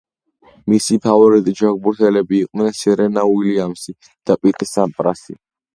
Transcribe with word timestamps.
მისი 0.73 0.97
ფავორიტი 1.03 1.53
ჩოგბურთელები 1.61 2.41
იყვნენ 2.45 2.75
სერენა 2.81 3.29
უილიამსი 3.35 3.99
და 4.11 4.41
პიტ 4.45 4.71
სამპრასი. 4.75 5.43